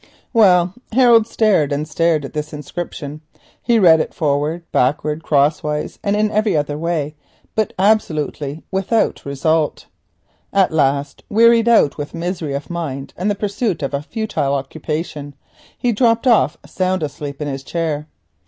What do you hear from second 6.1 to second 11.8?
in every other way, but absolutely without result. At last, wearied